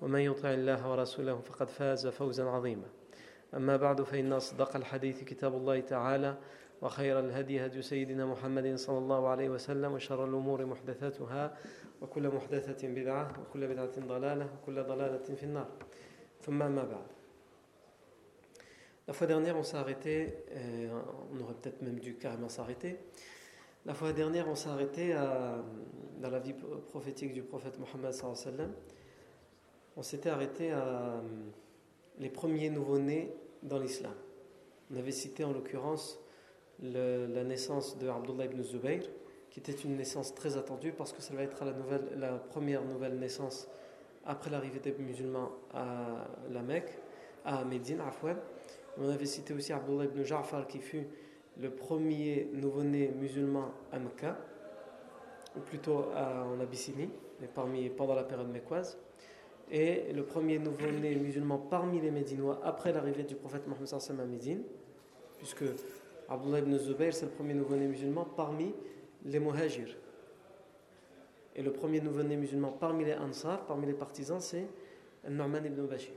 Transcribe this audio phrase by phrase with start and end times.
[0.00, 2.86] ومن يطع الله ورسوله فقد فاز فوزا عظيما
[3.54, 6.36] أما بعد فإن أصدق الحديث كتاب الله تعالى
[6.82, 11.56] وخير الهدي هدي سيدنا محمد صلى الله عليه وسلم وشر الأمور محدثاتها
[12.00, 15.68] وكل محدثة بدعة وكل بدعة ضلالة وكل ضلالة في النار
[16.42, 17.06] ثم ما بعد
[19.08, 20.32] La fois dernière, on s'est arrêté,
[21.32, 22.96] on aurait peut-être même dû carrément s'arrêter.
[23.84, 25.56] La fois dernière, on s'est arrêté à,
[26.20, 26.54] dans la vie
[26.90, 28.72] prophétique du prophète Mohammed sallallahu alayhi wa sallam.
[29.96, 31.20] On s'était arrêté à euh,
[32.18, 34.14] les premiers nouveau-nés dans l'islam.
[34.92, 36.18] On avait cité en l'occurrence
[36.82, 39.02] la naissance de Abdullah ibn Zubayr,
[39.50, 41.62] qui était une naissance très attendue parce que ça va être
[42.16, 43.68] la, première nouvelle naissance
[44.24, 46.98] après l'arrivée des musulmans à la Mecque,
[47.44, 48.38] à Médine, Afouane.
[48.98, 51.06] On avait cité aussi Abdullah ibn Ja'far, qui fut
[51.60, 54.38] le premier nouveau-né musulman à Mecca,
[55.56, 58.96] ou plutôt en Abyssinie, mais parmi, pendant la période mécoise
[59.70, 64.62] et le premier nouveau-né musulman parmi les Médinois après l'arrivée du prophète Mohammed à Médine,
[65.38, 65.64] puisque
[66.28, 68.74] Abdullah ibn Zubayr c'est le premier nouveau-né musulman parmi
[69.24, 69.96] les Muhajirs.
[71.54, 74.66] Et le premier nouveau-né musulman parmi les Ansar, parmi les partisans, c'est
[75.28, 76.14] Nu'man ibn Bashir.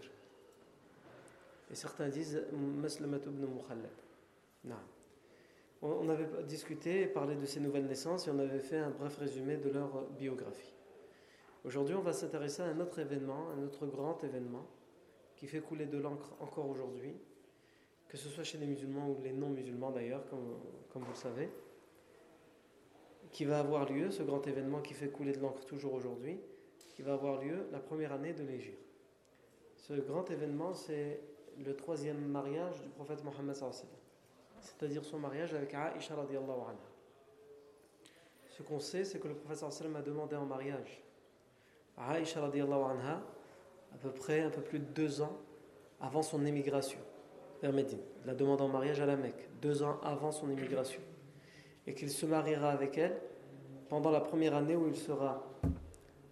[1.72, 3.90] Et certains disent Maslamat ibn Mukhallad.
[5.82, 9.18] On avait discuté et parlé de ces nouvelles naissances et on avait fait un bref
[9.18, 10.74] résumé de leur biographie.
[11.66, 14.68] Aujourd'hui, on va s'intéresser à un autre événement, un autre grand événement
[15.38, 17.16] qui fait couler de l'encre encore aujourd'hui,
[18.10, 20.58] que ce soit chez les musulmans ou les non-musulmans d'ailleurs, comme,
[20.94, 21.50] vous le savez,
[23.32, 26.38] qui va avoir lieu, ce grand événement qui fait couler de l'encre toujours aujourd'hui,
[26.90, 28.84] qui va avoir lieu la première année de l'Égypte.
[29.78, 31.22] Ce grand événement, c'est
[31.58, 33.56] le troisième mariage du prophète Mohammed
[34.60, 36.78] c'est-à-dire son mariage avec Aisha anha.
[38.50, 41.04] Ce qu'on sait, c'est que le prophète a demandé en mariage
[41.98, 45.38] Aïcha à peu près un peu plus de deux ans
[46.02, 47.00] avant son émigration
[47.62, 51.00] vers Médine, la demande en mariage à la Mecque, deux ans avant son émigration,
[51.88, 53.16] et qu'il se mariera avec elle
[53.88, 55.44] pendant la première année où il sera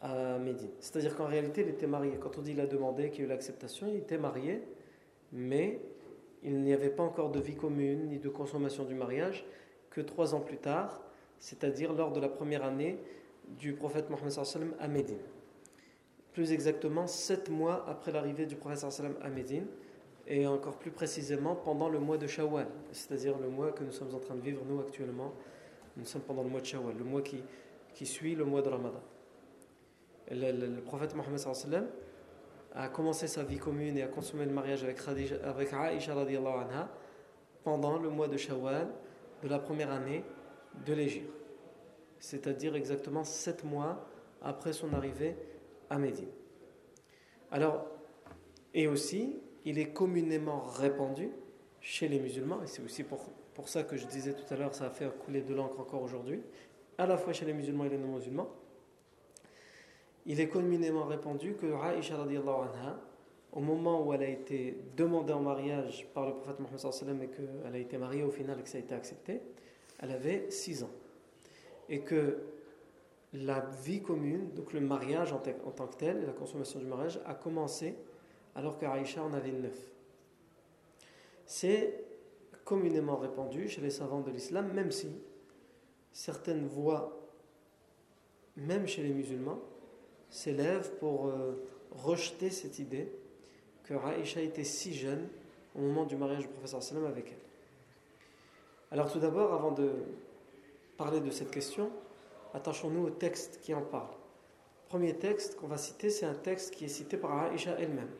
[0.02, 0.72] à Médine.
[0.80, 2.18] C'est-à-dire qu'en réalité, il était marié.
[2.20, 4.62] Quand on dit il a demandé, qu'il y a eu l'acceptation, il était marié,
[5.32, 5.80] mais
[6.44, 9.46] il n'y avait pas encore de vie commune ni de consommation du mariage
[9.90, 11.02] que trois ans plus tard,
[11.40, 12.98] c'est-à-dire lors de la première année
[13.48, 14.34] du prophète Mohammed
[14.80, 15.18] à Médine
[16.34, 19.68] plus exactement sept mois après l'arrivée du prophète sallam à Médine,
[20.28, 24.14] et encore plus précisément pendant le mois de Shawwal, c'est-à-dire le mois que nous sommes
[24.16, 25.34] en train de vivre nous actuellement.
[25.98, 27.44] Nous sommes pendant le mois de Shawwal, le mois qui,
[27.94, 29.02] qui suit le mois de Ramadan.
[30.30, 31.88] Le, le, prophète Mohammed sallam
[32.74, 36.90] a commencé sa vie commune et a consommé le mariage avec, Khadija, avec Aisha anha
[37.64, 38.88] pendant le mois de Shawwal
[39.44, 40.24] de la première année
[40.86, 41.34] de l'Égypte,
[42.20, 44.08] c'est-à-dire exactement sept mois
[44.42, 45.36] après son arrivée
[45.92, 46.00] à.
[47.52, 47.86] Alors,
[48.74, 51.30] et aussi, il est communément répandu
[51.82, 54.74] chez les musulmans, et c'est aussi pour, pour ça que je disais tout à l'heure,
[54.74, 56.42] ça a fait couler de l'encre encore aujourd'hui,
[56.98, 58.50] à la fois chez les musulmans et les non-musulmans.
[60.26, 63.02] Il est communément répandu que Aisha anha,
[63.52, 67.76] au moment où elle a été demandée en mariage par le prophète Mohammed et qu'elle
[67.76, 69.42] a été mariée au final et que ça a été accepté,
[70.00, 70.92] elle avait 6 ans.
[71.90, 72.38] Et que
[73.34, 77.34] la vie commune, donc le mariage en, tant que tel, la consommation du mariage, a
[77.34, 77.96] commencé
[78.56, 79.92] alors qu'Aïcha en avait neuf.
[81.46, 82.04] C'est
[82.66, 85.10] communément répandu chez les savants de l'islam, même si
[86.12, 87.18] certaines voix,
[88.58, 89.60] même chez les musulmans,
[90.30, 93.12] s'élèvent pour euh, rejeter cette idée
[93.84, 95.28] que Aïcha était si jeune
[95.76, 97.40] au moment du mariage du professeur sallam avec elle.
[98.92, 99.92] Alors tout d'abord, avant de
[100.98, 101.92] parler de cette question,
[102.55, 104.11] attachons-nous au texte qui en parle.
[104.11, 108.11] Le premier texte qu'on va citer, c'est un texte qui est cité par Aïcha elle-même.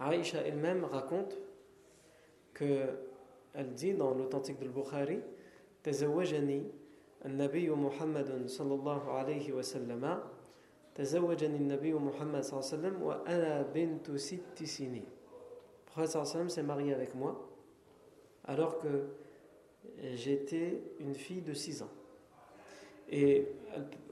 [0.00, 1.36] Aïcha elle-même raconte
[2.54, 2.86] que
[3.54, 5.20] elle dit dans l'authentique de Bukhari
[5.84, 6.62] تزوجني
[7.26, 10.20] النبي محمد صلى الله عليه وسلم
[10.94, 15.04] تزوجني النبي محمد صلى الله عليه وسلم وأنا بنت ست سنين
[15.86, 17.48] Le prophète صلى الله عليه وسلم s'est marié avec moi
[18.44, 19.08] alors que
[20.14, 21.90] j'étais une fille de 6 ans.
[23.13, 23.47] Et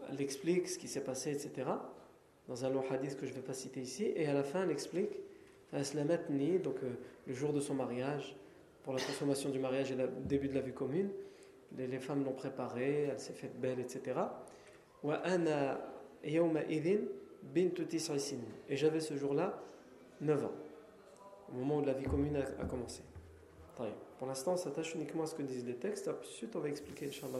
[0.10, 1.68] elle, explique ce qui s'est passé, etc.
[2.48, 4.12] dans un long hadith que je ne vais pas citer ici.
[4.16, 5.10] Et à la fin, elle explique
[5.72, 6.90] donc euh,
[7.26, 8.36] le jour de son mariage,
[8.84, 11.10] pour la consommation du mariage et le début de la vie commune,
[11.78, 14.20] les, femmes l'ont préparée, elle s'est faite belle, etc.
[18.70, 19.64] Et j'avais ce jour-là
[20.20, 20.52] 9 ans,
[21.50, 23.02] au moment où la vie commune a, commencé.
[24.18, 26.08] Pour l'instant, on s'attache uniquement à ce que disent les textes.
[26.08, 27.40] Ensuite, on va expliquer, Inch'Allah.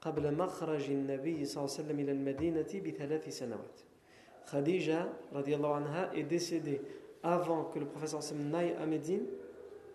[0.00, 3.76] قبل مخرج النبي صلى الله عليه وسلم إلى المدينة بثلاث سنوات.
[4.46, 6.80] خديجة رضي الله عنها est décédée
[7.22, 9.26] avant que le professeur صلى الله عليه وسلم à Médine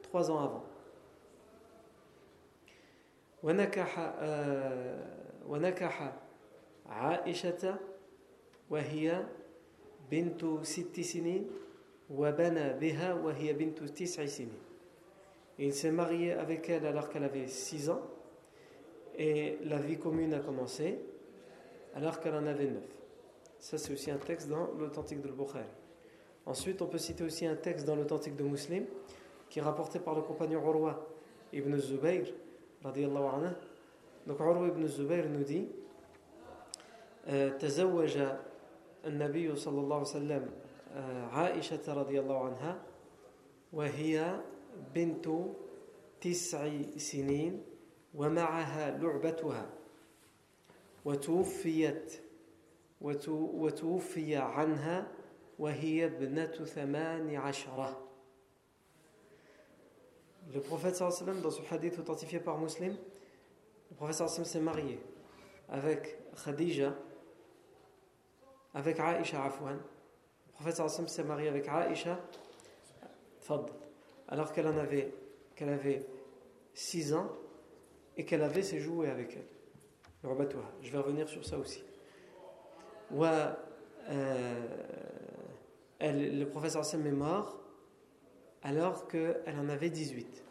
[0.04, 0.63] trois ans avant.
[3.44, 5.06] ونكح آه،
[5.48, 6.13] ونكح
[6.86, 7.75] عائشة
[8.69, 9.25] وهي
[10.12, 11.50] بنت ست سنين
[12.10, 14.62] وبنى بها وهي بنت تسع سنين.
[15.58, 18.01] Il s'est marié avec elle alors qu'elle avait six ans.
[19.17, 20.99] et la vie commune a commencé
[21.94, 22.82] alors qu'elle en avait 9.
[23.58, 25.64] Ça, c'est aussi un texte dans l'authentique de Bukhari.
[26.47, 28.87] Ensuite, on peut citer aussi un texte dans l'authentique de Muslim
[29.49, 31.06] qui est rapporté par le compagnon Urwa
[31.52, 32.32] ibn Zubayr,
[32.82, 33.52] radiallahu anhu.
[34.26, 35.69] Donc, Urwa ibn Zubayr nous dit
[37.61, 38.19] تزوج
[39.06, 40.50] النبي صلى الله عليه وسلم
[41.32, 42.82] عائشة رضي الله عنها
[43.73, 44.41] وهي
[44.94, 45.29] بنت
[46.20, 47.62] تسع سنين
[48.15, 49.69] ومعها لعبتها
[51.06, 52.13] وتوفيت
[53.01, 55.07] وتوفي عنها
[55.59, 58.01] وهي ابنة ثمان عشرة
[60.53, 62.95] Le prophète sallam dans ce hadith authentifié par Muslim,
[63.89, 65.00] le prophète sallam s'est marié
[65.69, 66.94] avec Khadija,
[68.75, 69.77] avec Aïcha Afwan.
[69.77, 72.19] Le prophète sallam s'est marié avec Aïcha,
[74.27, 75.12] alors qu'elle en avait,
[75.56, 76.06] qu'elle avait
[76.75, 77.31] 6 ans
[78.17, 79.56] et qu'elle avait ses jouets avec elle.
[80.81, 81.83] Je vais revenir sur ça aussi.
[84.09, 84.67] Euh,
[86.00, 87.59] elle, le professeur Sam est mort
[88.63, 90.44] alors qu'elle en avait 18.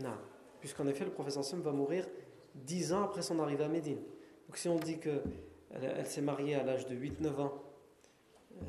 [0.00, 0.16] Non.
[0.60, 2.06] Puisqu'en effet, le professeur Sam va mourir
[2.54, 4.00] 10 ans après son arrivée à Médine.
[4.46, 5.22] Donc si on dit qu'elle
[5.72, 7.62] elle, s'est mariée à l'âge de 8-9 ans,
[8.62, 8.66] euh,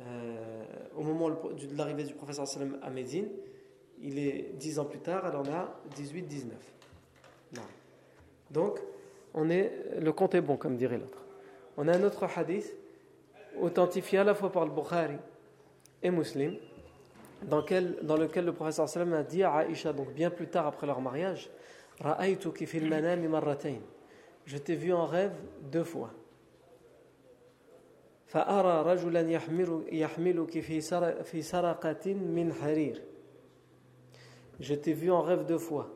[0.00, 0.64] euh,
[0.96, 3.28] au moment de l'arrivée du professeur Sallam à Médine,
[4.01, 6.51] il est 10 ans plus tard, elle en a 18-19.
[7.55, 7.61] Non.
[8.49, 8.79] Donc,
[9.33, 11.23] on est, le compte est bon, comme dirait l'autre.
[11.77, 12.75] On a un autre hadith,
[13.59, 15.17] authentifié à la fois par le Bukhari
[16.03, 16.55] et Muslim,
[17.43, 20.67] dans, quel, dans lequel le professeur sallam a dit à Aïcha, donc bien plus tard
[20.67, 21.49] après leur mariage,
[24.45, 25.33] Je t'ai vu en rêve
[25.71, 26.11] deux fois.
[28.31, 29.21] فأرى رجلا
[29.91, 30.81] يحملك في
[31.23, 33.01] في سرقة من حرير.
[34.60, 35.90] je t'ai vu en rêve deux fois.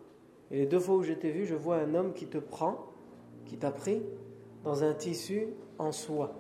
[0.50, 2.90] Et les deux fois où je t'ai vu, je vois un homme qui te prend
[3.50, 4.00] qui t'a pris
[4.62, 6.34] dans un tissu en soie.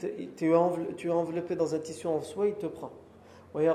[0.00, 2.90] Tu es enveloppé dans un tissu en soie, il te prend.
[3.54, 3.68] Et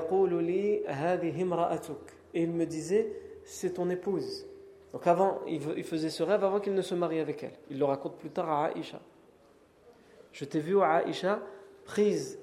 [2.42, 4.46] il me disait, c'est ton épouse.
[4.92, 7.54] Donc avant, il faisait ce rêve avant qu'il ne se marie avec elle.
[7.70, 9.00] Il le raconte plus tard à Aïcha.
[10.32, 11.40] Je t'ai vu à Aïcha
[11.86, 12.38] prise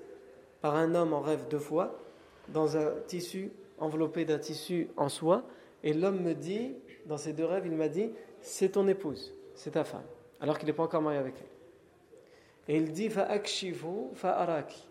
[0.62, 2.00] par un homme en rêve deux fois
[2.50, 5.44] dans un tissu enveloppé d'un tissu en soie.
[5.84, 8.12] Et l'homme me dit, dans ces deux rêves, il m'a dit,
[8.42, 10.06] c'est ton épouse, c'est ta femme,
[10.40, 12.74] alors qu'il n'est pas encore marié avec elle.
[12.74, 13.10] Et il dit
[14.24, 14.88] araki.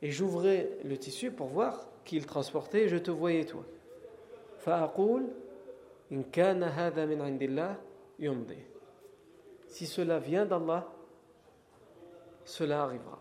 [0.00, 3.64] Et j'ouvrais le tissu pour voir qui il transportait et je te voyais toi.
[6.10, 7.78] in kana hada min indillah
[8.18, 8.58] yumdi.
[9.66, 10.86] Si cela vient d'Allah,
[12.44, 13.18] cela arrivera.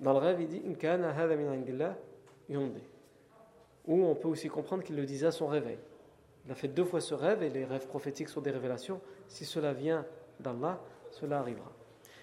[0.00, 1.96] Dans le rêve, il dit in kana hada min indillah
[2.48, 2.80] yumdi.
[3.90, 5.78] Ou on peut aussi comprendre qu'il le disait à son réveil.
[6.46, 9.00] Il a fait deux fois ce rêve et les rêves prophétiques sont des révélations.
[9.26, 10.06] Si cela vient
[10.38, 10.80] d'Allah,
[11.10, 11.72] cela arrivera.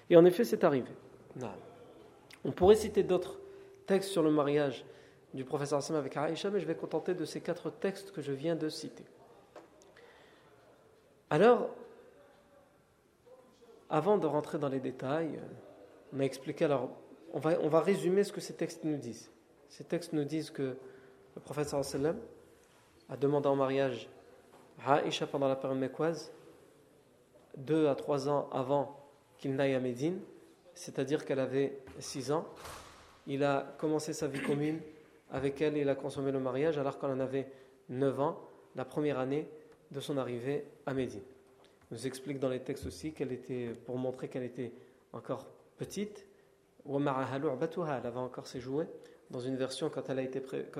[0.10, 0.90] Et en effet, c'est arrivé.
[2.46, 3.38] On pourrait citer d'autres
[3.86, 4.86] textes sur le mariage
[5.34, 8.32] du professeur Hassan avec Aïcha, mais je vais contenter de ces quatre textes que je
[8.32, 9.04] viens de citer.
[11.30, 11.70] Alors,
[13.90, 15.38] avant de rentrer dans les détails,
[16.14, 16.92] on a expliqué, alors,
[17.34, 19.30] on va résumer ce que ces textes nous disent.
[19.68, 20.78] Ces textes nous disent que
[21.38, 22.18] le prophète sallam
[23.10, 24.10] a demandé en mariage
[24.84, 26.32] à Aïcha pendant la période mécoise,
[27.56, 29.00] deux à trois ans avant
[29.38, 30.20] qu'il n'aille à Médine,
[30.74, 32.48] c'est-à-dire qu'elle avait six ans.
[33.28, 34.80] Il a commencé sa vie commune
[35.30, 37.48] avec elle et il a consommé le mariage alors qu'elle en avait
[37.90, 38.42] neuf ans,
[38.76, 39.48] la première année
[39.92, 41.22] de son arrivée à Médine.
[41.92, 44.72] Il nous explique dans les textes aussi qu'elle était, pour montrer qu'elle était
[45.14, 45.46] encore
[45.78, 46.26] petite,
[46.90, 48.88] elle avait encore ses jouets.
[49.30, 50.10] Dans une version, quand,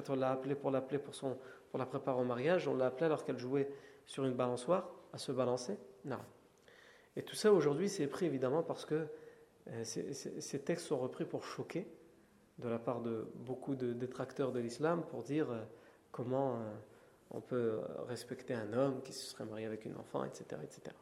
[0.10, 1.00] on l'a appelée pour l'appeler
[1.78, 3.70] la préparer au mariage, on l'a appelée alors qu'elle jouait
[4.06, 5.78] sur une balançoire, à se balancer.
[6.06, 6.20] Non.
[7.16, 9.08] Et tout ça aujourd'hui, c'est pris évidemment parce que
[9.70, 11.88] euh, ces textes sont repris pour choquer
[12.60, 15.62] de la part de beaucoup de détracteurs de l'islam pour dire euh,
[16.12, 16.74] comment euh,
[17.32, 20.62] on peut respecter un homme qui se serait marié avec une enfant, etc.
[20.64, 20.96] etc.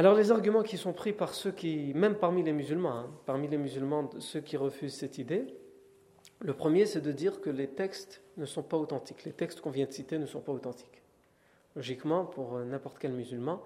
[0.00, 3.48] Alors les arguments qui sont pris par ceux qui, même parmi les musulmans, hein, parmi
[3.48, 5.44] les musulmans, ceux qui refusent cette idée,
[6.38, 9.24] le premier c'est de dire que les textes ne sont pas authentiques.
[9.26, 11.02] Les textes qu'on vient de citer ne sont pas authentiques.
[11.76, 13.60] Logiquement, pour n'importe quel musulman,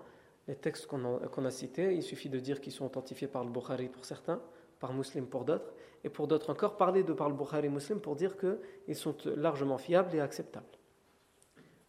[0.48, 3.86] les textes qu'on a, cités, il suffit de dire qu'ils sont authentifiés par le Bukhari
[3.86, 4.40] pour certains,
[4.80, 5.72] par Muslim pour d'autres,
[6.02, 9.78] et pour d'autres encore, parler de par le Bukhari Muslim pour dire qu'ils sont largement
[9.78, 10.66] fiables et acceptables.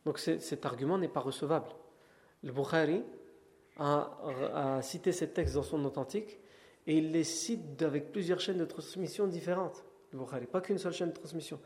[0.06, 1.70] Donc cet argument n'est pas recevable.
[2.44, 3.02] Le Bukhari
[3.78, 6.40] a, cité ces textes dans son authentique,
[6.88, 9.84] et il les cite avec plusieurs chaînes de transmission différentes.
[10.12, 11.60] Le Bukhari, pas qu'une seule chaîne de transmission.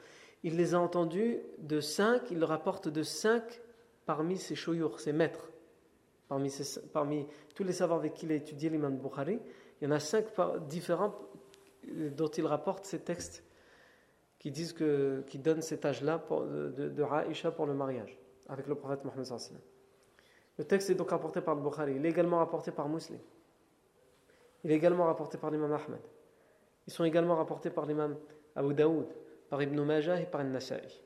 [0.44, 3.62] Il les a entendus de cinq, il le rapporte de cinq
[4.06, 5.50] parmi ses choyours, ses maîtres.
[6.94, 7.25] Parmi,
[7.56, 9.39] tous les savants avec qui il a étudié l'imam Bukhari,
[9.82, 10.25] il y en a cinq
[10.68, 11.16] différents
[11.89, 13.44] euh, dont il rapporte ces textes
[14.38, 18.75] qui disent que, qui donnent cet âge-là de, de, Aïcha pour le mariage avec le
[18.75, 19.25] prophète Mohammed
[20.60, 21.96] Le texte est donc rapporté par le Bukhari.
[21.96, 23.20] Il est également rapporté par Muslim.
[24.66, 26.01] Il est également rapporté par l'imam Ahmed.
[26.86, 28.18] Ils sont également rapportés par l'imam
[28.58, 29.08] Abu Daoud,
[29.50, 31.01] par Ibn Majah et par Al-Nasa'i.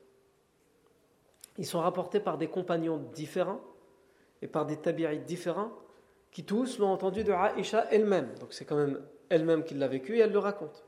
[1.56, 3.60] Ils sont rapportés par des compagnons différents
[4.42, 5.70] et par des tabi'ites différents
[6.32, 8.34] qui tous l'ont entendu de Aïcha elle-même.
[8.40, 10.84] Donc c'est quand même elle-même qui l'a vécu et elle le raconte.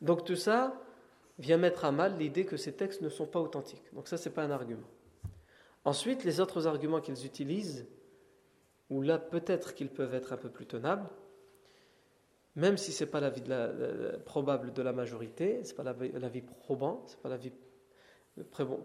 [0.00, 0.80] Donc tout ça
[1.40, 3.92] vient mettre à mal l'idée que ces textes ne sont pas authentiques.
[3.94, 4.86] Donc ça, c'est pas un argument.
[5.84, 7.86] Ensuite, les autres arguments qu'ils utilisent,
[8.90, 11.08] ou là peut-être qu'ils peuvent être un peu plus tenables,
[12.56, 13.42] même si ce n'est pas l'avis
[14.24, 17.52] probable de la majorité, ce n'est pas l'avis probant, ce n'est pas l'avis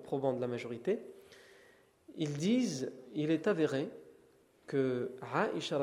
[0.04, 1.00] probant de la majorité,
[2.16, 3.90] ils disent, il est avéré
[4.68, 5.12] que
[5.56, 5.80] Aisha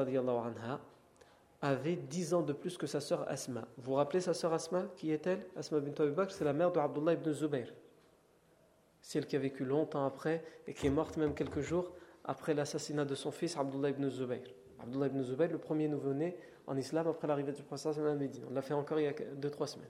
[1.62, 3.66] avait 10 ans de plus que sa sœur Asma.
[3.76, 5.44] Vous vous rappelez sa sœur Asma Qui est-elle?
[5.56, 7.72] Asma bint Abi Bakr, c'est la mère de Abdullah ibn Zubayr.
[9.02, 11.92] Celle qui a vécu longtemps après et qui est morte même quelques jours
[12.24, 14.42] après l'assassinat de son fils Abdullah ibn Zubayr.
[14.82, 18.44] Abdullah ibn Zubayr, le premier nouveau-né en islam après l'arrivée du prophète à Médine.
[18.50, 19.88] On l'a fait encore il y a 2-3 semaines.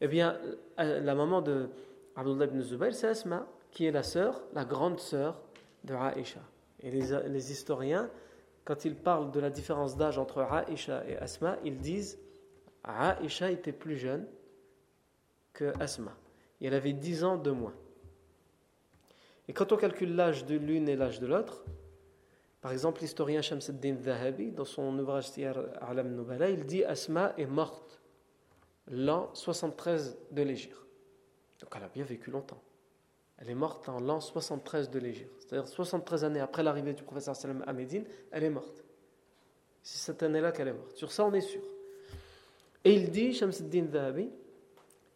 [0.00, 0.38] Eh bien,
[0.78, 1.70] la maman de
[2.16, 5.40] Abdullah ibn Zubayr, c'est Asma, qui est la sœur, la grande sœur
[5.84, 6.40] de Aïcha.
[6.80, 8.10] Et les, historiens,
[8.64, 12.18] quand ils parlent de la différence d'âge entre Aïcha et Asma, ils disent
[12.84, 14.26] Aïcha était plus jeune
[15.52, 16.14] que Asma.
[16.60, 17.74] Et elle avait 10 ans de moins.
[19.48, 21.64] Et quand on calcule l'âge de l'une et l'âge de l'autre,
[22.60, 27.46] par exemple, l'historien Shamsuddin Zahabi, dans son ouvrage Siyar Alam Nubala, il dit Asma est
[27.46, 28.00] morte
[28.88, 30.76] l'an 73 de l'Égypte.
[31.60, 32.60] Donc elle a bien vécu longtemps.
[33.38, 35.32] Elle est morte en l'an 73 de l'Égypte.
[35.38, 37.72] C'est-à-dire 73 années après l'arrivée du professeur sallam à
[38.32, 38.84] elle est morte.
[39.82, 40.96] C'est cette année-là qu'elle est morte.
[40.96, 41.62] Sur ça, on est sûr.
[42.84, 44.30] Et il dit, Shamsuddin Dhahabi,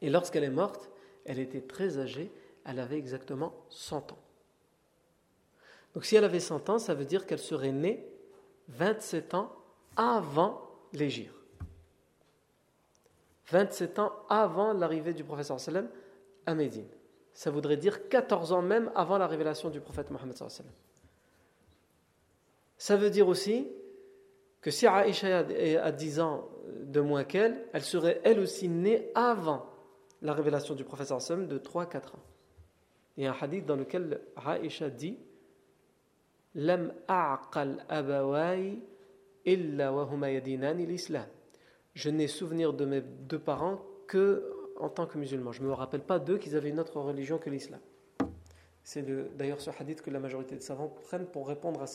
[0.03, 0.91] et lorsqu'elle est morte,
[1.25, 2.31] elle était très âgée,
[2.71, 4.19] elle avait exactement 100 ans.
[5.95, 8.07] Donc si elle avait 100 ans, ça veut dire qu'elle serait née
[8.69, 9.53] 27 ans
[9.97, 10.63] avant
[10.93, 11.35] l'Égypte.
[13.49, 15.89] 27 ans avant l'arrivée du professeur sallam
[16.47, 16.87] à Médine
[17.33, 20.37] ça voudrait dire 14 ans même avant la révélation du prophète Mohammed.
[22.77, 23.69] Ça veut dire aussi
[24.61, 26.49] que si Aïcha a 10 ans
[26.83, 29.67] de moins qu'elle, elle serait elle aussi née avant
[30.23, 32.30] la révélation du prophète de 3-4 ans.
[33.19, 35.19] A un hadith dans lequel Aïcha dit.
[41.95, 45.53] Je n'ai souvenir de mes deux parents que en tant que musulmans.
[45.53, 47.81] Je ne me rappelle pas d'eux qu'ils avaient une autre religion que l'islam.
[48.83, 49.05] C'est
[49.37, 51.87] d'ailleurs ce hadith que la majorité des savants prennent pour répondre à,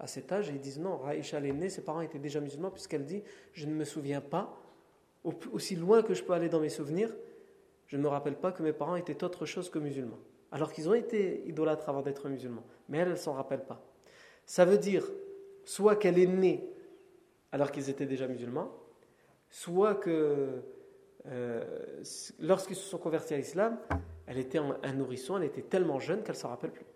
[0.00, 2.70] à cet âge et ils disent non, Aïcha est née, ses parents étaient déjà musulmans
[2.70, 4.60] puisqu'elle dit je ne me souviens pas
[5.52, 7.14] aussi loin que je peux aller dans mes souvenirs,
[7.86, 10.18] je ne me rappelle pas que mes parents étaient autre chose que musulmans.
[10.54, 12.62] Alors qu'ils ont été idolâtres avant d'être musulmans.
[12.88, 13.84] Mais elle, ne s'en rappelle pas.
[14.46, 15.04] Ça veut dire
[15.64, 16.64] soit qu'elle est née
[17.50, 18.72] alors qu'ils étaient déjà musulmans,
[19.50, 20.62] soit que
[21.26, 21.64] euh,
[22.38, 23.78] lorsqu'ils se sont convertis à l'islam,
[24.26, 26.86] elle était un nourrisson, elle était tellement jeune qu'elle ne s'en rappelle plus.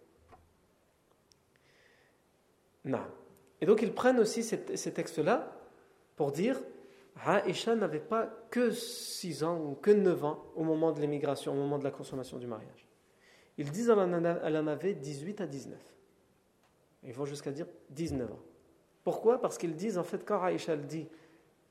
[2.84, 3.02] Non.
[3.60, 5.52] Et donc ils prennent aussi ces textes-là
[6.14, 6.60] pour dire
[7.26, 11.56] Aïcha n'avait pas que 6 ans ou que 9 ans au moment de l'émigration, au
[11.56, 12.87] moment de la consommation du mariage.
[13.58, 15.78] Ils disent qu'elle en avait 18 à 19.
[17.02, 18.38] Ils vont jusqu'à dire 19 ans.
[19.02, 19.40] Pourquoi?
[19.40, 21.08] Parce qu'ils disent, en fait, quand Aïcha dit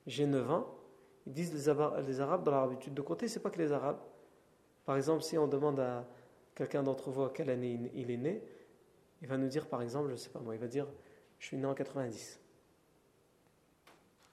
[0.05, 0.75] j'ai 9 ans,
[1.25, 1.69] ils disent les,
[2.19, 3.99] Arabes dans leur habitude de compter, c'est pas que les Arabes.
[4.85, 6.05] Par exemple, si on demande à
[6.55, 8.41] quelqu'un d'entre vous à quelle année il est né,
[9.21, 10.87] il va nous dire, par exemple, je ne sais pas moi, il va dire
[11.39, 12.39] je suis né en 90.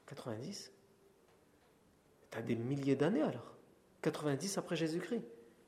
[0.07, 0.73] 90
[2.31, 3.55] Tu as des milliers d'années alors
[4.03, 5.23] 90 après Jésus-Christ.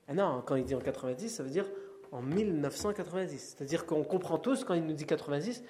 [0.09, 1.67] Ah non, quand il dit en 90, ça veut dire
[2.13, 3.57] en 1990.
[3.57, 5.65] C'est-à-dire qu'on comprend tous quand il nous dit 90,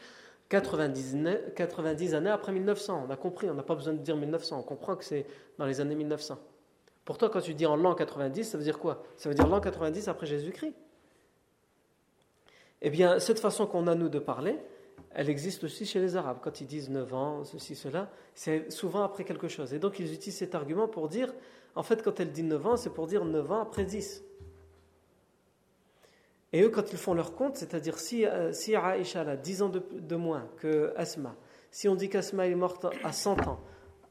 [0.49, 1.17] 90,
[1.55, 3.05] 90 années après 1900.
[3.07, 4.59] On a compris, on n'a pas besoin de dire 1900.
[4.59, 5.27] On comprend que c'est
[5.59, 6.39] dans les années 1900.
[7.05, 9.03] Pourtant, quand tu dis en l'an 90, ça veut dire quoi?
[9.17, 10.75] Ça veut dire l'an 90 après Jésus-Christ.
[12.83, 14.59] Eh bien, cette façon qu'on a, nous, de parler,
[15.15, 16.39] elle existe aussi chez les Arabes.
[16.43, 19.73] Quand ils disent 9 ans, ceci, cela, c'est souvent après quelque chose.
[19.73, 21.33] Et donc ils utilisent cet argument pour dire,
[21.77, 24.25] en fait, quand elle dit 9 ans, c'est pour dire 9 ans après 10.
[26.53, 28.51] Et eux, quand ils font leur compte, c'est-à-dire si, euh,
[28.83, 31.37] Aïcha a 10 ans de, moins que Asma,
[31.71, 33.61] si on dit qu'Asma est morte à 100 ans,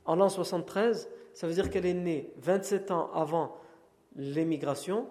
[0.05, 3.57] en l'an 73, ça veut dire qu'elle est née 27 ans avant
[4.15, 5.09] l'émigration,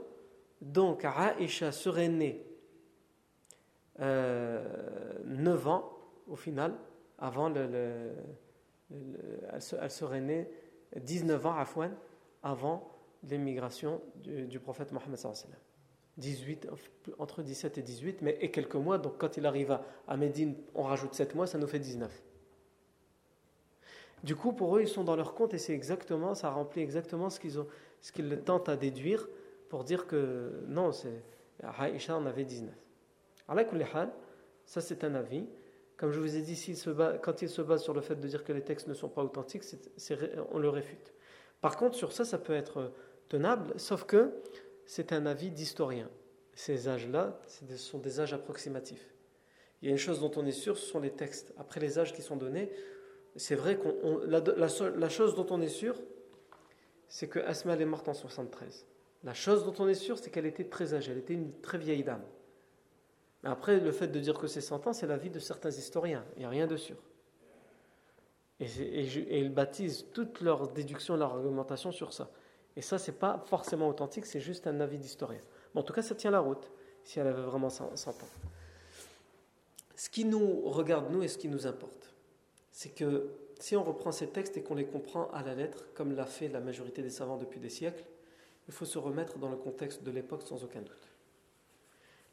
[0.61, 2.47] donc Aïcha serait née
[3.99, 4.65] euh,
[5.25, 5.91] 9 ans
[6.29, 6.75] au final,
[7.19, 8.13] avant le,
[9.53, 10.49] elle, serait née
[10.97, 11.91] 19 ans Afwan,
[12.45, 12.89] avant
[13.29, 15.19] l'émigration du, prophète Mohammed
[16.19, 16.69] 18,
[17.19, 20.85] entre 17 et 18, mais et quelques mois, donc quand il arrive à, Médine, on
[20.85, 22.23] rajoute 7 mois, ça nous fait 19.
[24.23, 27.31] Du coup, pour eux, ils sont dans leur compte et c'est exactement, ça remplit exactement
[27.31, 27.67] ce qu'ils ont,
[28.01, 29.27] ce qu'ils tentent à déduire
[29.69, 31.25] pour dire que non, c'est
[31.63, 32.73] Aïcha en avait 19.
[34.67, 35.47] Ça, c'est un avis.
[35.97, 38.45] Comme je vous ai dit, se quand il se base sur le fait de dire
[38.45, 39.63] que les textes ne sont pas authentiques,
[40.53, 41.15] on le réfute.
[41.65, 42.93] Par contre, sur ça, ça peut être
[43.31, 44.35] tenable, sauf que
[44.85, 46.11] c'est un avis d'historien.
[46.53, 49.15] Ces âges-là, ce sont des âges approximatifs.
[49.81, 51.55] Il y a une chose dont on est sûr, ce sont les textes.
[51.57, 52.71] Après les âges qui sont donnés,
[53.37, 55.99] c'est vrai qu'on la, la, chose dont on est sûr,
[57.09, 58.85] c'est que est morte en 73.
[59.23, 61.79] La chose dont on est sûr, c'est qu'elle était très âgée, elle était une très
[61.79, 62.27] vieille dame.
[63.43, 66.27] Après, le fait de dire que c'est 100 ans, c'est l'avis de certains historiens.
[66.37, 66.99] Il n'y a rien de sûr.
[68.65, 72.31] Et, ils baptisent toutes leurs déductions, leur argumentation sur ça.
[72.77, 75.41] Et ça, c'est pas forcément authentique, c'est juste un avis d'historien.
[75.75, 76.71] en tout cas, ça tient la route,
[77.05, 78.15] si elle avait vraiment 100 ans.
[79.97, 82.13] Ce qui nous regarde, nous, et ce qui nous importe,
[82.73, 86.15] c'est que si on reprend ces textes et qu'on les comprend à la lettre, comme
[86.15, 88.05] l'a fait la majorité des savants depuis des siècles,
[88.67, 91.09] il faut se remettre dans le contexte de l'époque sans aucun doute.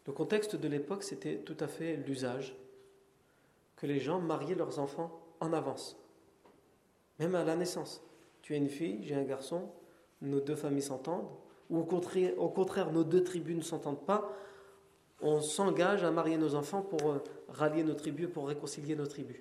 [0.07, 2.55] Le contexte de l'époque, c'était tout à fait l'usage
[3.75, 5.97] que les gens mariaient leurs enfants en avance,
[7.21, 8.01] même à la naissance.
[8.41, 9.69] Tu as une fille, j'ai un garçon,
[10.21, 11.29] nos deux familles s'entendent,
[11.69, 14.35] ou au contraire, au contraire, nos deux tribus ne s'entendent pas,
[15.21, 19.37] on s'engage à marier nos enfants pour euh, rallier nos tribus, pour réconcilier nos tribus.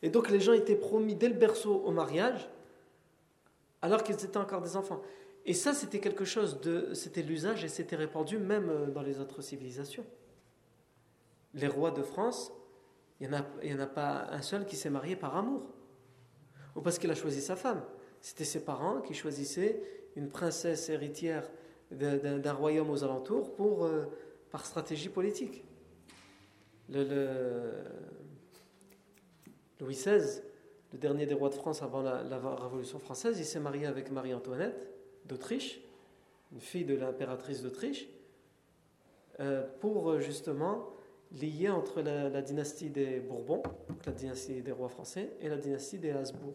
[0.00, 2.48] Et donc les gens étaient promis dès le berceau au mariage,
[3.82, 5.02] alors qu'ils étaient encore des enfants.
[5.44, 6.94] Et ça, c'était quelque chose de.
[6.94, 10.06] C'était l'usage et c'était répandu même euh, dans les autres civilisations.
[11.54, 12.52] Les rois de France,
[13.20, 15.62] il n'y en, a pas un seul qui s'est marié par amour.
[16.74, 17.82] Ou parce qu'il a choisi sa femme.
[18.20, 19.80] C'était ses parents qui choisissaient
[20.16, 21.48] une princesse héritière
[21.90, 24.06] d'un royaume aux alentours pour, euh,
[24.50, 25.64] par stratégie politique.
[26.88, 27.06] Louis
[29.94, 30.42] XVI,
[30.92, 34.88] le dernier des rois de France avant la Révolution française, il s'est marié avec Marie-Antoinette
[35.24, 35.80] d'Autriche,
[36.52, 38.08] une fille de l'impératrice d'Autriche,
[39.40, 40.95] euh, pour euh, justement
[41.32, 43.62] lier entre la, dynastie des Bourbons,
[44.06, 46.54] la dynastie des rois français, et la dynastie des Habsbourg,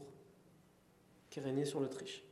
[1.30, 2.24] qui régnait sur l'Autriche.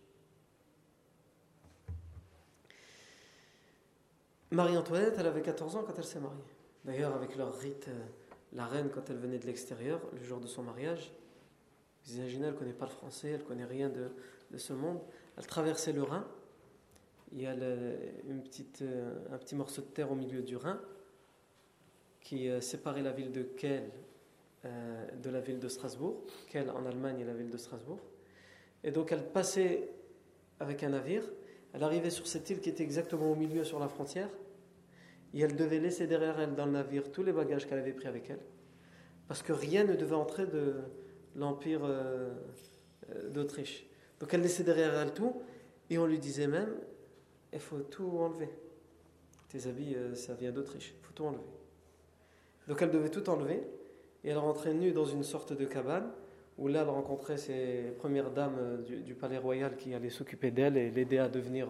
[4.52, 6.38] Marie-Antoinette, elle avait 14 ans quand elle s'est mariée.
[6.84, 8.06] D'ailleurs, avec leur rite, euh,
[8.54, 11.14] la reine, quand elle venait de l'extérieur, le jour de son mariage,
[12.06, 14.10] vous imaginez, elle ne connaît pas le français, elle ne connaît rien de,
[14.50, 15.00] de ce monde.
[15.38, 16.26] Elle traversait le Rhin.
[17.32, 20.82] Il y a une petite, euh, un petit morceau de terre au milieu du Rhin
[22.30, 23.90] qui euh, séparait la ville de Kiel
[24.64, 26.22] euh, de la ville de Strasbourg.
[26.48, 28.00] Kiel en Allemagne et la ville de Strasbourg.
[28.84, 29.90] Et donc elle passait
[30.60, 31.24] avec un navire,
[31.74, 34.30] elle arrivait sur cette île qui était exactement au milieu sur la frontière,
[35.34, 38.08] et elle devait laisser derrière elle dans le navire tous les bagages qu'elle avait pris
[38.08, 38.42] avec elle,
[39.28, 40.76] parce que rien ne devait entrer de
[41.36, 42.32] l'Empire euh,
[43.32, 43.88] d'Autriche.
[44.20, 45.42] Donc elle laissait derrière elle tout,
[45.90, 46.76] et on lui disait même,
[47.52, 48.50] il faut tout enlever.
[49.48, 51.59] Tes habits, ça vient d'Autriche, il faut tout enlever.
[52.70, 53.64] Donc elle devait tout enlever,
[54.24, 56.08] et elle rentrait nue dans une sorte de cabane,
[56.60, 60.78] où là elle rencontrait ses premières dames euh, du, palais royal qui allaient s'occuper d'elle
[60.78, 61.68] et l'aider à devenir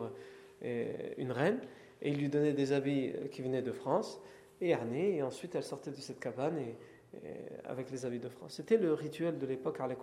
[0.64, 1.60] euh, une reine.
[2.02, 4.22] Et ils lui donnaient des habits qui venaient de France,
[4.60, 6.76] et harnais, et ensuite elle sortait de cette cabane et,
[7.66, 8.56] avec les habits de France.
[8.56, 9.96] C'était le rituel de l'époque à la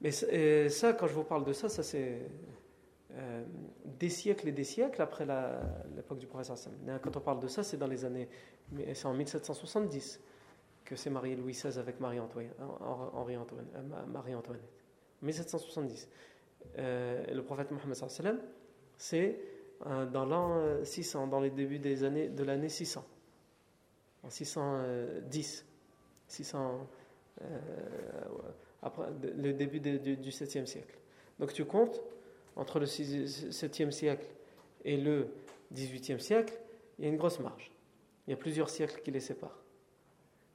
[0.00, 2.20] Mais ça, quand je vous parle de ça, ça c'est
[3.18, 3.44] euh,
[3.84, 5.26] des siècles et des siècles après
[5.94, 6.74] l'époque du professeur Sam.
[7.02, 8.28] Quand on parle de ça, c'est dans les années,
[8.92, 10.20] c'est en 1770
[10.84, 12.20] que s'est marié Louis XVI avec euh,
[14.08, 14.70] Marie-Antoinette.
[15.22, 16.08] 1770.
[16.78, 17.96] Euh, le prophète Mohammed
[18.98, 19.40] c'est
[20.12, 23.04] dans l'an 600, dans les débuts des années de l'année 600,
[24.22, 25.66] en 610,
[26.28, 26.88] 600,
[28.82, 30.98] après le début du, du 7e siècle.
[31.38, 32.00] Donc tu comptes
[32.56, 34.26] entre le 7e siècle
[34.84, 35.28] et le
[35.74, 36.58] 18e siècle,
[36.98, 37.70] il y a une grosse marge.
[38.26, 39.62] Il y a plusieurs siècles qui les séparent.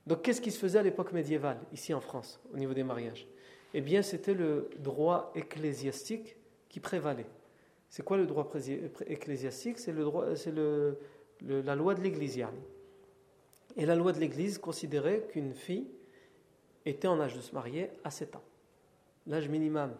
[0.08, 3.28] Donc qu'est-ce qui se faisait à l'époque médiévale, ici en France, au niveau des mariages?
[3.74, 6.36] Eh bien, c'était le droit ecclésiastique
[6.68, 7.28] qui prévalait.
[7.88, 8.50] C'est quoi le droit
[9.08, 9.78] ecclésiastique?
[9.78, 10.98] C'est le
[11.44, 12.44] le, la loi de l'Église.
[13.78, 15.88] Et la loi de l'Église considérait qu'une fille
[16.86, 18.44] était en âge de se marier à 7 ans.
[19.28, 19.92] L'âge minimum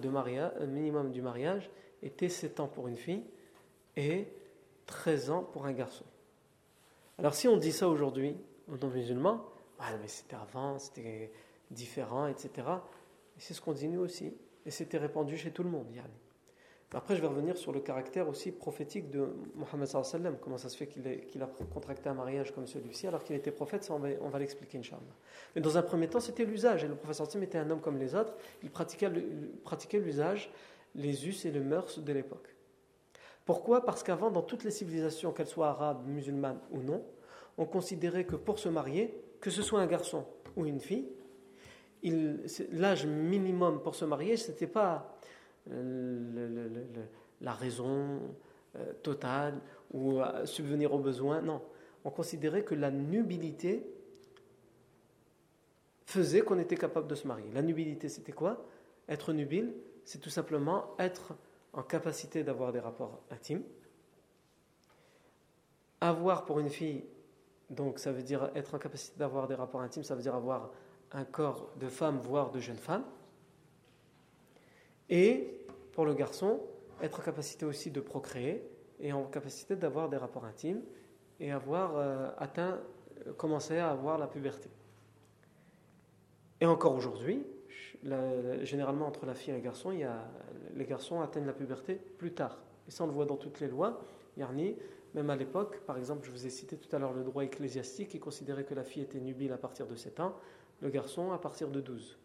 [0.00, 1.70] de mariage, euh, minimum du mariage
[2.02, 3.24] était 7 ans pour une fille
[3.96, 4.26] et
[4.86, 6.04] 13 ans pour un garçon.
[7.18, 8.36] Alors si on dit ça aujourd'hui,
[8.68, 9.44] que musulman,
[9.78, 11.32] ah, mais c'était avant, c'était
[11.70, 12.68] différent, etc.
[13.36, 14.32] C'est ce qu'on dit nous aussi.
[14.64, 16.10] Et c'était répandu chez tout le monde, Yann.
[16.94, 20.36] Après, je vais revenir sur le caractère aussi prophétique de Mohammed sallam.
[20.40, 23.90] Comment ça se fait qu'il a contracté un mariage comme celui-ci alors qu'il était prophète
[23.90, 25.00] on va, l'expliquer, Inch'Allah.
[25.54, 26.84] Mais dans un premier temps, c'était l'usage.
[26.84, 28.34] Et le prophète sallam était un homme comme les autres.
[28.62, 30.50] Il pratiquait l'usage,
[30.94, 32.54] les us et les mœurs de l'époque.
[33.44, 33.84] Pourquoi?
[33.84, 37.02] Parce qu'avant, dans toutes les civilisations, qu'elles soient arabes, musulmanes ou non,
[37.58, 40.26] on considérait que pour se marier, que ce soit un garçon
[40.56, 41.08] ou une fille,
[42.72, 44.52] l'âge minimum pour se marier, ce
[45.66, 48.20] la raison
[48.76, 49.60] euh, totale
[49.92, 51.42] ou subvenir aux besoins.
[51.42, 51.62] Non,
[52.04, 53.86] on considérait que la nubilité
[56.06, 57.50] faisait qu'on était capable de se marier.
[57.52, 58.64] La nubilité, c'était quoi?
[59.08, 61.34] Être nubile, c'est tout simplement être
[61.72, 63.62] en capacité d'avoir des rapports intimes.
[66.00, 67.04] Avoir pour une fille,
[67.70, 70.70] donc ça veut dire être en capacité d'avoir des rapports intimes, ça veut dire avoir
[71.12, 73.04] un corps de femme, voire de jeune femme.
[75.12, 76.58] Et pour le garçon,
[77.02, 78.66] être en capacité aussi de procréer
[78.98, 80.80] et en capacité d'avoir des rapports intimes
[81.38, 82.80] et avoir euh, atteint,
[83.26, 84.70] euh, commencé à avoir la puberté.
[86.62, 87.44] Et encore aujourd'hui,
[88.62, 90.24] généralement entre la fille et le garçon, il y a,
[90.74, 92.58] les garçons atteignent la puberté plus tard.
[92.88, 94.02] Et ça, on le voit dans toutes les lois.
[94.38, 94.76] Yarni,
[95.12, 98.08] même à l'époque, par exemple, je vous ai cité tout à l'heure le droit ecclésiastique
[98.08, 100.36] qui considérait que la fille était nubile à partir de 7 ans,
[100.80, 102.18] le garçon à partir de 12.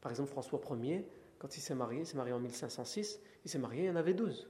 [0.00, 1.06] Par exemple, François Ier
[1.38, 3.96] quand il s'est marié, il s'est marié en 1506, il s'est marié, il y en
[3.96, 4.48] avait 12.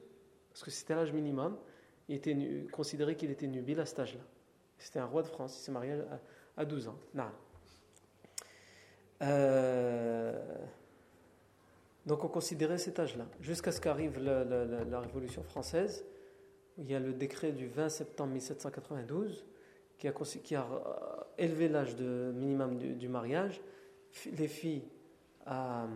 [0.51, 1.59] Parce que c'était l'âge minimum.
[2.09, 4.23] Il était considéré qu'il était nubile à cet âge-là.
[4.79, 6.01] C'était un roi de France, il s'est marié
[6.57, 6.99] à, 12 ans.
[9.23, 10.57] Euh,
[12.05, 13.27] donc on considérait cet âge-là.
[13.41, 16.05] Jusqu'à ce qu'arrive la, Révolution française,
[16.79, 19.45] il y a le décret du 20 septembre 1792
[19.99, 23.61] qui a, a élevé l'âge minimum du mariage.
[24.33, 24.85] Les filles
[25.47, 25.87] à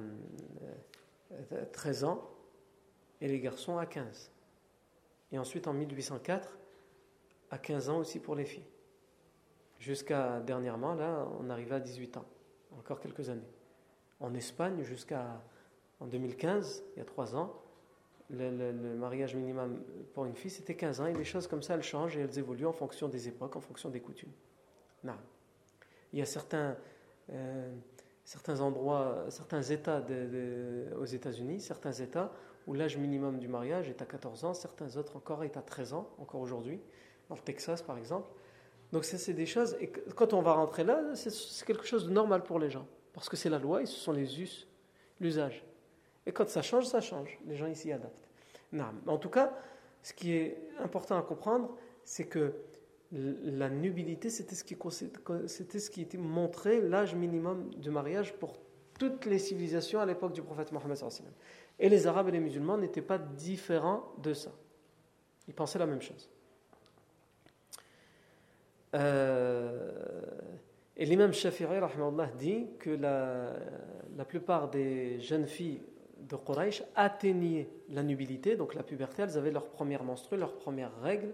[1.73, 2.31] 13 euh, ans
[3.21, 4.31] et les garçons à 15.
[5.33, 6.59] Et ensuite en 1804,
[7.51, 8.67] à 15 ans aussi pour les filles.
[9.79, 12.27] Jusqu'à dernièrement, là, on arrivait à 18 ans,
[12.79, 13.49] encore quelques années.
[14.21, 15.43] En Espagne, jusqu'à
[16.01, 17.61] en 2015, il y a 3 ans,
[18.31, 19.83] le, mariage minimum
[20.15, 21.07] pour une fille, c'était 15 ans.
[21.07, 23.61] Et les choses comme ça, elles changent et elles évoluent en fonction des époques, en
[23.61, 24.33] fonction des coutumes.
[25.05, 25.17] Non.
[26.13, 26.77] Il y a certains,
[27.31, 27.75] euh,
[28.31, 30.05] certains endroits, certains États
[30.97, 32.31] aux États-Unis, certains États
[32.69, 35.95] où l'âge minimum du mariage est à 14 ans, certains autres encore est à 13
[35.95, 36.81] ans, encore aujourd'hui,
[37.29, 38.29] dans le Texas par exemple.
[38.93, 42.45] Donc c'est des choses, et quand on va rentrer là, c'est quelque chose de normal
[42.45, 44.69] pour les gens, parce que c'est la loi et ce sont les us,
[45.19, 45.65] l'usage.
[46.25, 48.29] Et quand ça change, ça change, les gens ici adaptent.
[48.71, 48.95] Non.
[49.09, 49.53] En tout cas,
[50.05, 52.55] ce qui est important à comprendre, c'est que
[53.13, 58.57] la nubilité, c'était ce qui, était montré l'âge minimum de mariage pour
[58.99, 60.99] toutes les civilisations à l'époque du prophète Mohammed.
[61.79, 64.53] Et les Arabes et les musulmans n'étaient pas différents de ça.
[65.49, 66.31] Ils pensaient la même chose.
[68.95, 69.91] Euh,
[70.97, 71.67] et l'imam Shafi'i
[72.39, 73.55] dit que la,
[74.17, 75.83] la plupart des jeunes filles
[76.19, 81.01] de Quraysh atteignaient la nubilité, donc la puberté, elles avaient leur première menstrue, leur première
[81.01, 81.33] règle,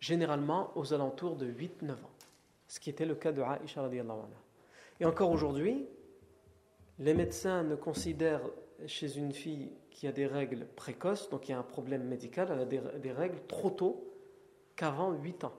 [0.00, 1.96] généralement aux alentours de 8-9 ans.
[2.66, 3.60] Ce qui était le cas de anha.
[4.98, 5.86] Et encore aujourd'hui,
[6.98, 8.42] les médecins ne considèrent
[8.86, 12.48] chez une fille qui a des règles précoces, donc il y a un problème médical,
[12.52, 14.12] elle a des, des règles trop tôt
[14.76, 15.54] qu'avant 8 ans.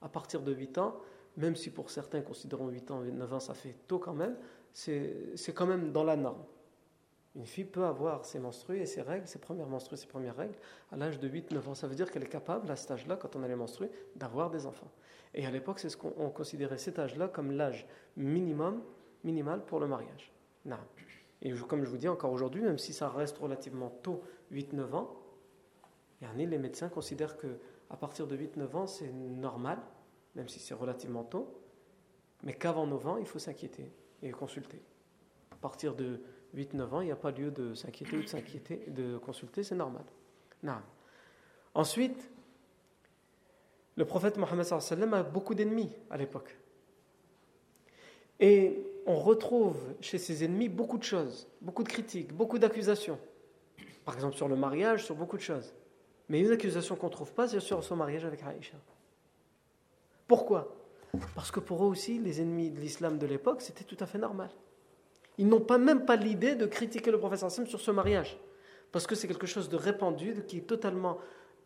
[0.00, 0.96] À partir de 8 ans,
[1.36, 4.36] même si pour certains considérons 8 ans, 9 ans, ça fait tôt quand même,
[4.72, 6.42] c'est quand même dans la norme.
[7.36, 10.54] Une fille peut avoir ses menstrues et ses règles, ses premières menstrues, ses premières règles,
[10.90, 11.74] à l'âge de 8-9 ans.
[11.74, 14.50] Ça veut dire qu'elle est capable, à cet âge-là, quand on a les menstrues, d'avoir
[14.50, 14.90] des enfants.
[15.34, 18.82] Et à l'époque, c'est ce qu'on considérait cet âge-là comme l'âge minimum,
[19.22, 20.32] minimal pour le mariage.
[20.64, 20.78] Non.
[21.42, 24.22] Et comme je vous dis encore aujourd'hui, même si ça reste relativement tôt,
[24.52, 25.14] 8-9 ans,
[26.34, 27.58] les médecins considèrent que
[27.90, 29.78] à partir de 8-9 ans, c'est normal,
[30.34, 31.60] même si c'est relativement tôt,
[32.42, 34.82] mais qu'avant 9 ans, il faut s'inquiéter et consulter.
[35.52, 36.22] À partir de
[36.56, 39.74] 8-9 ans, il n'y a pas lieu de s'inquiéter ou de s'inquiéter, de consulter, c'est
[39.74, 40.04] normal.
[40.62, 40.78] Non.
[41.74, 42.30] Ensuite,
[43.96, 44.66] le prophète Mohammed
[45.12, 46.56] a beaucoup d'ennemis à l'époque.
[48.40, 53.18] Et on retrouve chez ses ennemis beaucoup de choses, beaucoup de critiques, beaucoup d'accusations.
[54.04, 55.74] Par exemple sur le mariage, sur beaucoup de choses.
[56.28, 58.76] Mais une accusation qu'on ne trouve pas, c'est sur son mariage avec Aïcha.
[60.26, 60.74] Pourquoi?
[61.34, 64.18] Parce que pour eux aussi, les ennemis de l'islam de l'époque, c'était tout à fait
[64.18, 64.50] normal.
[65.38, 68.38] Ils n'ont pas même pas l'idée de critiquer le prophète sur ce mariage.
[68.92, 71.18] Parce que c'est quelque chose de répandu, qui est totalement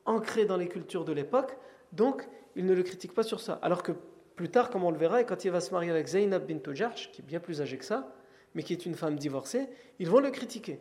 [0.04, 1.56] ancré dans les cultures de l'époque.
[1.92, 3.54] Donc, ils ne le critiquent pas sur ça.
[3.62, 3.92] Alors que
[4.34, 6.74] plus tard, comme on le verra, et quand il va se marier avec Zainab bint
[6.74, 8.12] Jarsh, qui est bien plus âgée que ça,
[8.54, 10.80] mais qui est une femme divorcée, ils vont le critiquer.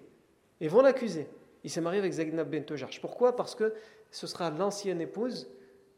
[0.59, 1.27] Ils vont l'accuser.
[1.63, 3.01] Il s'est marié avec Zainab bint Jarsh.
[3.01, 3.35] Pourquoi?
[3.35, 3.73] Parce que
[4.11, 5.49] ce sera l'ancienne épouse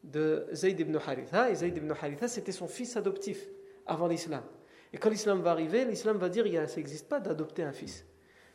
[0.03, 1.51] de Zayd ibn Haritha.
[1.51, 3.47] Et Zayd ibn Haritha, c'était son fils adoptif
[3.85, 4.43] avant l'islam.
[4.93, 8.05] Et quand l'islam va arriver, l'islam va dire ça n'existe pas d'adopter un fils.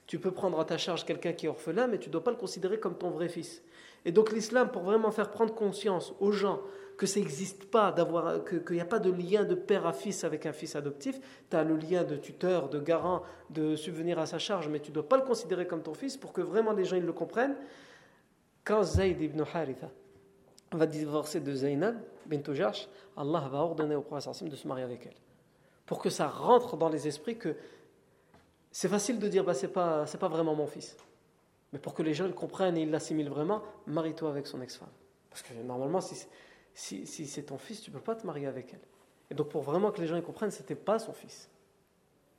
[0.07, 2.31] Tu peux prendre à ta charge quelqu'un qui est orphelin, mais tu ne dois pas
[2.31, 3.63] le considérer comme ton vrai fils.
[4.05, 6.61] Et donc l'islam, pour vraiment faire prendre conscience aux gens
[6.97, 10.23] que ça n'existe pas, d'avoir, qu'il n'y a pas de lien de père à fils
[10.25, 11.19] avec un fils adoptif,
[11.51, 14.91] tu as le lien de tuteur, de garant, de subvenir à sa charge, mais tu
[14.91, 17.13] ne dois pas le considérer comme ton fils pour que vraiment les gens ils le
[17.13, 17.57] comprennent.
[18.65, 19.91] Quand Zayd ibn Haritha
[20.73, 21.97] va divorcer de Zainab
[22.27, 25.26] bint Jash, Allah va ordonner au prophète de se marier avec elle.
[25.87, 27.57] Pour que ça rentre dans les esprits que
[28.73, 30.97] c'est facile de dire bah, c'est pas, pas vraiment mon fils.
[31.73, 34.91] Mais pour que les gens le comprennent et ils l'assimilent vraiment, marie-toi avec son ex-femme.
[35.31, 36.27] Parce que normalement, si,
[36.75, 38.81] si, c'est ton fils, tu ne peux pas te marier avec elle.
[39.31, 41.49] Et donc pour vraiment que les gens comprennent, ce n'était pas son fils.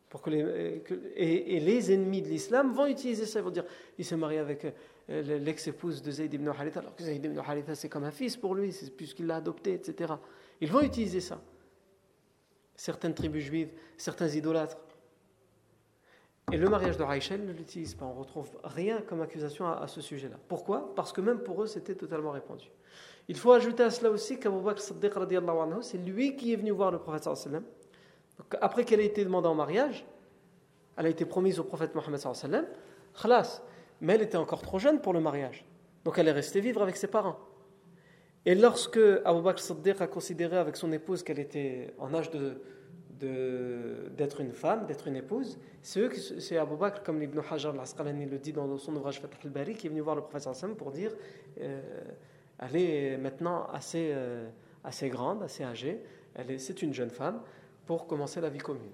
[0.09, 0.79] Pour que les, euh,
[1.15, 3.65] et, les ennemis de l'islam vont utiliser ça, ils vont dire,
[3.97, 4.65] il s'est marié avec
[5.09, 8.37] euh, l'ex-épouse de Zayd ibn Haritha, alors que Zayd ibn Haritha c'est comme un fils
[8.37, 10.13] pour lui, puisqu'il l'a adopté, etc.
[10.61, 11.41] Ils vont utiliser ça.
[12.77, 14.77] Certaines tribus juives, certains idolâtres.
[16.51, 18.05] Et le mariage de Raïcha, ne l'utilise pas.
[18.05, 20.37] On ne retrouve rien comme accusation à, ce sujet-là.
[20.47, 20.95] Pourquoi?
[20.95, 22.67] Parce que même pour eux, c'était totalement répandu.
[23.27, 25.11] Il faut ajouter à cela aussi qu'Abu Bakr Siddiq,
[25.81, 27.63] c'est lui qui est venu voir le prophète sallam.
[28.61, 30.05] Après qu'elle ait été demandée en mariage,
[30.95, 32.65] elle a été promise au prophète Mohammed sallam,
[33.21, 33.61] khlas,
[33.99, 35.65] mais elle était encore trop jeune pour le mariage.
[36.05, 37.37] Donc elle est restée vivre avec ses parents.
[38.47, 42.61] Et lorsque Abu Bakr Siddiq a considéré avec son épouse qu'elle était en âge de,
[44.15, 48.53] d'être une femme, d'être une épouse, c'est Abu Bakr, comme Ibn Hajar al-Asqalani le dit
[48.53, 51.11] dans son ouvrage Fath al-Bari, qui est venu voir le prophète sallam pour dire
[51.59, 51.81] euh,
[52.59, 54.47] elle est maintenant assez, euh,
[54.81, 56.01] assez grande, assez âgée.
[56.57, 57.41] C'est une jeune femme
[57.85, 58.93] pour commencer la vie commune.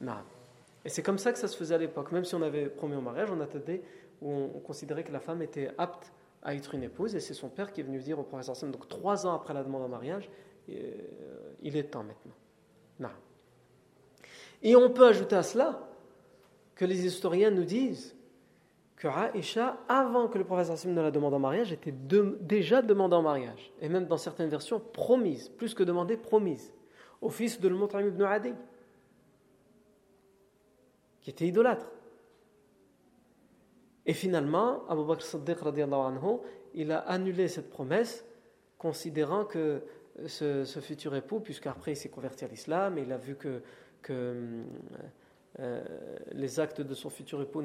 [0.00, 0.18] Non.
[0.84, 2.12] Et c'est comme ça que ça se faisait à l'époque.
[2.12, 3.82] Même si on avait promis au mariage, on attendait
[4.22, 7.14] où on, considérait que la femme était apte à être une épouse.
[7.14, 9.54] Et c'est son père qui est venu dire au professeur Sam, donc trois ans après
[9.54, 10.30] la demande en mariage,
[10.68, 10.92] euh,
[11.62, 12.34] il est temps maintenant.
[14.62, 15.88] Et on peut ajouter à cela
[16.74, 18.14] que les historiens nous disent
[18.96, 21.94] que Aïcha, avant que le prophète ne la demande en mariage, était
[22.40, 23.72] déjà demandée en mariage.
[23.80, 26.72] Et même dans certaines versions, promise, plus que demandée, promise,
[27.22, 28.52] au fils de l'Mut'im ibn Adi,
[31.22, 31.90] qui était idolâtre.
[34.06, 36.38] Et finalement, Abu Bakr Siddiq, anhu,
[36.74, 38.24] il a annulé cette promesse,
[38.78, 39.82] considérant que
[40.26, 43.62] ce, futur époux, puisqu'après il s'est converti à l'islam, il a vu que,
[45.58, 45.82] euh,
[46.32, 47.62] les actes de son futur époux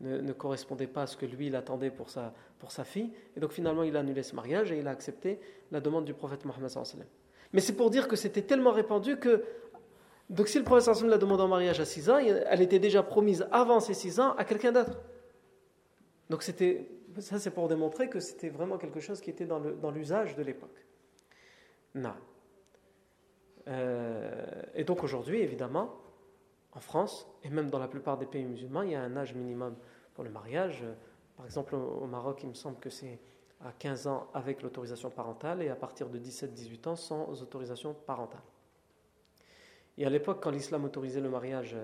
[0.00, 2.32] ne, correspondaient pas à ce que lui il attendait pour sa,
[2.84, 3.12] fille.
[3.36, 5.38] Et donc finalement il a annulé ce mariage et il a accepté
[5.70, 6.70] la demande du prophète Mohammed.
[7.52, 9.44] Mais c'est pour dire que c'était tellement répandu que
[10.30, 13.46] Donc si le professeur l'a demandé en mariage à 6 ans, elle était déjà promise
[13.52, 14.98] avant ses 6 ans à quelqu'un d'autre.
[16.30, 20.36] Donc c'était, ça c'est pour démontrer que c'était vraiment quelque chose qui était dans l'usage
[20.36, 20.86] de l'époque.
[21.94, 22.14] Non.
[23.68, 25.94] Euh, et donc aujourd'hui, évidemment,
[26.72, 29.34] en France, et même dans la plupart des pays musulmans, il y a un âge
[29.34, 29.76] minimum
[30.14, 30.84] pour le mariage.
[31.36, 33.18] Par exemple, au Maroc, il me semble que c'est
[33.64, 38.42] à 15 ans avec l'autorisation parentale et à partir de 17-18 ans sans autorisation parentale.
[39.96, 41.76] Et à l'époque, quand l'islam autorisait le mariage,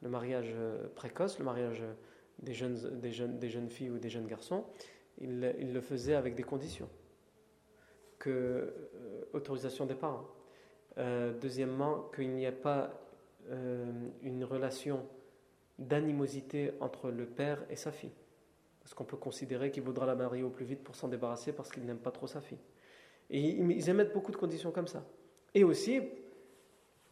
[0.00, 0.54] le mariage
[0.94, 1.82] précoce, le mariage
[2.40, 4.64] des jeunes, des, jeunes, des jeunes filles ou des jeunes garçons,
[5.20, 6.88] il, le faisait avec des conditions.
[8.18, 10.26] Que, euh, autorisation des parents.
[10.98, 13.00] Euh, deuxièmement, qu'il n'y ait pas
[13.50, 13.84] euh,
[14.22, 15.04] une relation
[15.78, 18.12] d'animosité entre le père et sa fille.
[18.80, 21.70] Parce qu'on peut considérer qu'il voudra la marier au plus vite pour s'en débarrasser parce
[21.70, 22.58] qu'il n'aime pas trop sa fille.
[23.30, 25.04] Et ils émettent beaucoup de conditions comme ça.
[25.54, 26.00] Et aussi,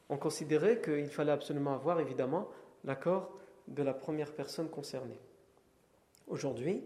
[0.08, 2.48] on considérait qu'il fallait absolument avoir, évidemment,
[2.84, 3.32] l'accord
[3.70, 5.18] de la première personne concernée.
[6.26, 6.84] Aujourd'hui,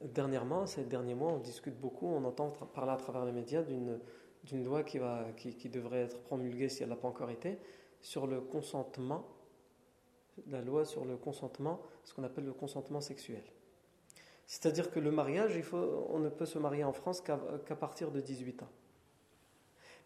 [0.00, 4.64] dernièrement, ces derniers mois, on discute beaucoup, on entend parler à travers les médias d'une
[4.64, 7.58] loi qui, va, qui, devrait être promulguée si elle n'a pas encore été,
[8.00, 9.26] sur le consentement,
[10.48, 13.42] la loi sur le consentement, ce qu'on appelle le consentement sexuel.
[14.46, 18.10] C'est-à-dire que le mariage, il faut, on ne peut se marier en France qu'à partir
[18.10, 18.70] de 18 ans.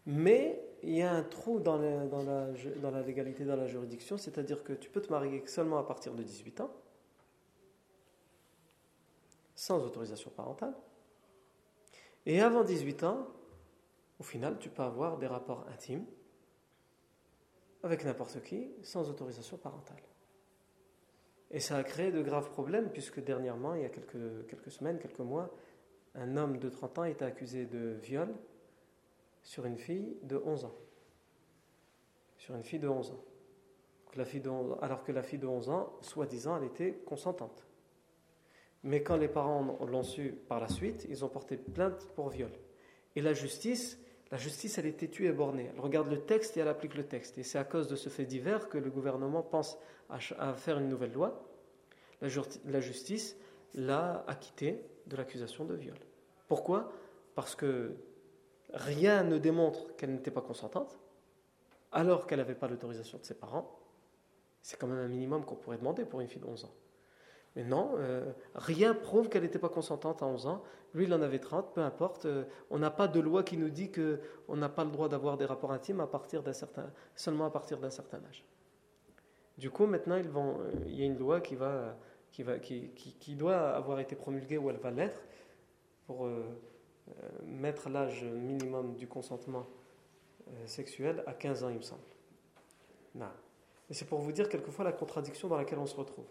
[0.05, 4.89] Mais il y a un trou dans, la légalité, dans la juridiction, c'est-à-dire que tu
[4.89, 6.71] peux te marier seulement à partir de 18 ans,
[9.55, 10.73] sans autorisation parentale.
[12.25, 13.27] Et avant 18 ans,
[14.19, 16.05] au final, tu peux avoir des rapports intimes
[17.83, 20.01] avec n'importe qui, sans autorisation parentale.
[21.51, 24.99] Et ça a créé de graves problèmes, puisque dernièrement, il y a quelques, quelques semaines,
[24.99, 25.49] quelques mois,
[26.15, 28.33] un homme de 30 ans était accusé de viol
[29.43, 30.75] sur une fille de 11 ans.
[32.37, 33.23] Sur une fille de 11 ans.
[34.81, 37.65] Alors que la fille de 11 ans, soi-disant, elle était consentante.
[38.83, 42.51] Mais quand les parents l'ont su par la suite, ils ont porté plainte pour viol.
[43.15, 43.99] Et la justice,
[44.31, 45.69] la justice, elle est têtue et bornée.
[45.73, 47.37] Elle regarde le texte et elle applique le texte.
[47.37, 49.77] Et c'est à cause de ce fait divers que le gouvernement pense
[50.09, 51.45] à, faire une nouvelle loi.
[52.21, 53.37] La, justice
[53.73, 55.97] l'a acquitté de l'accusation de viol.
[56.47, 56.91] Pourquoi?
[57.35, 57.95] Parce que
[58.73, 60.97] rien ne démontre qu'elle n'était pas consentante,
[61.91, 63.79] alors qu'elle n'avait pas l'autorisation de ses parents.
[64.61, 66.73] C'est quand même un minimum qu'on pourrait demander pour une fille de 11 ans.
[67.55, 70.63] Mais non, euh, rien prouve qu'elle n'était pas consentante à 11 ans.
[70.93, 72.25] Lui, il en avait 30, peu importe.
[72.25, 75.37] Euh, on n'a pas de loi qui nous dit qu'on n'a pas le droit d'avoir
[75.37, 78.45] des rapports intimes à partir certain, seulement à partir d'un certain âge.
[79.57, 81.97] Du coup, maintenant, euh, il y a une loi qui, va,
[82.31, 82.45] qui,
[82.93, 85.21] qui, doit avoir été promulguée ou elle va l'être
[86.05, 86.27] pour
[87.45, 89.67] mettre l'âge minimum du consentement
[90.65, 92.01] sexuel à 15 ans, il me semble.
[93.15, 93.29] Non.
[93.89, 96.25] Et c'est pour vous dire quelquefois la contradiction dans laquelle on se retrouve.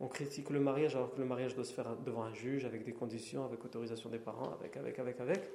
[0.00, 2.84] On critique le mariage alors que le mariage doit se faire devant un juge avec
[2.84, 5.50] des conditions, avec autorisation des parents, avec, avec, avec, avec.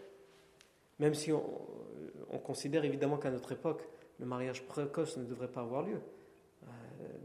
[0.99, 1.41] Même si on,
[2.43, 3.83] considère évidemment qu'à notre époque,
[4.19, 5.99] le mariage précoce ne devrait pas avoir lieu.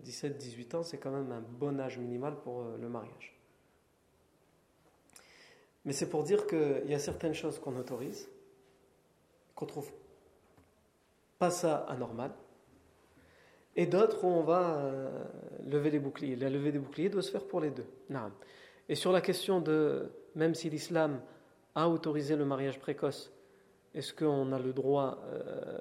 [0.04, 3.33] 17-18 euh, ans, c'est quand même un bon âge minimal pour euh, le mariage.
[5.84, 8.28] Mais c'est pour dire qu'il y a certaines choses qu'on autorise,
[9.54, 9.90] qu'on trouve
[11.38, 12.32] pas ça anormal,
[13.76, 15.24] et d'autres où on va euh,
[15.66, 16.36] lever les boucliers.
[16.36, 17.86] La levée des boucliers doit se faire pour les deux.
[18.88, 21.20] Et sur la question de, même si l'islam
[21.74, 23.32] a autorisé le mariage précoce,
[23.94, 25.78] est-ce qu'on a le droit, euh,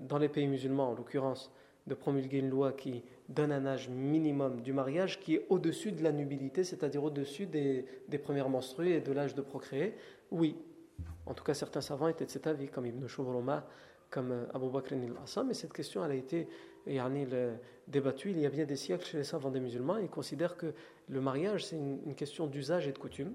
[0.00, 1.52] dans les pays musulmans en l'occurrence,
[1.86, 6.02] de promulguer une loi qui donne un âge minimum du mariage qui est au-dessus de
[6.02, 7.84] la nubilité, c'est-à-dire au-dessus des,
[8.22, 9.94] premières menstrues et de l'âge de procréer
[10.30, 10.56] Oui.
[11.26, 13.66] En tout cas, certains savants étaient de cet avis, comme Ibn Shoubroma,
[14.10, 16.48] comme euh, Abu Bakr al-Assam, mais cette question elle a été
[17.88, 19.96] débattue il y a bien des siècles chez les savants des musulmans.
[19.96, 20.74] Ils considèrent que
[21.08, 23.32] le mariage, c'est une, question d'usage et de coutume.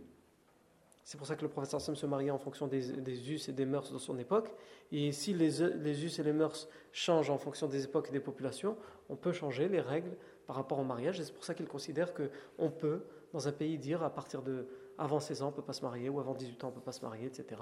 [1.04, 3.65] C'est pour ça que le professeur Sam se mariait en fonction des, us et des
[3.65, 4.54] mœurs de son époque.
[4.91, 8.77] Et si les, us et les mœurs changent en fonction des époques et des populations,
[9.10, 11.19] on peut changer les règles par rapport au mariage.
[11.19, 14.67] Et c'est pour ça qu'ils considèrent qu'on peut, dans un pays, dire à partir de
[15.00, 16.75] avant 16 ans, on ne peut pas se marier, ou avant 18 ans, on ne
[16.75, 17.62] peut pas se marier, etc.,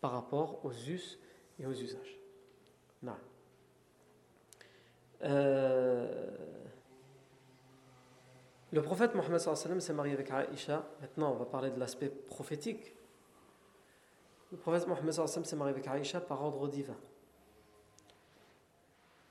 [0.00, 1.18] par rapport aux us
[1.58, 2.20] et aux usages.
[3.02, 3.16] Non.
[5.22, 6.30] Euh,
[8.74, 10.84] le prophète Mohammed s'est marié avec Aïcha.
[11.00, 12.92] Maintenant, on va parler de l'aspect prophétique.
[14.50, 16.96] Le prophète Mohammed s'est marié avec Aïcha par ordre divin.